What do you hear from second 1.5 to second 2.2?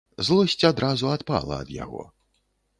ад яго.